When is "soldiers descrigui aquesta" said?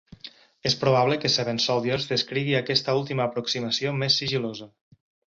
1.65-2.95